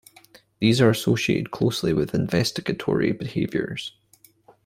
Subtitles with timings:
[0.57, 3.93] These are associated closely with investigatory behaviors.